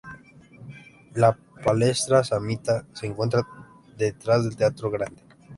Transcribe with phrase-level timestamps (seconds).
[1.13, 3.47] La palestra Samnita se encuentra
[3.95, 5.21] detrás del Teatro Grande.